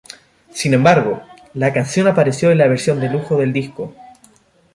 [0.51, 1.21] Sin embargo,
[1.53, 3.93] la canción apareció en la versión de lujo del disco.